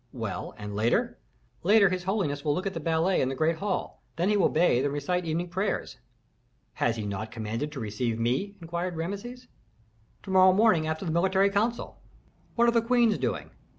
[0.13, 1.19] "Well, and later?"
[1.61, 4.49] "Later his holiness will look at the ballet in the great hall, then he will
[4.49, 5.99] bathe and recite evening prayers."
[6.81, 9.47] "Has he not commanded to receive me?" inquired Rameses.
[10.23, 12.01] "To morrow morning after the military council."
[12.55, 13.51] "What are the queens doing?"